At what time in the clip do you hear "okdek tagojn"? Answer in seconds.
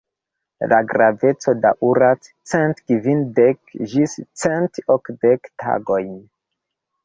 4.99-6.15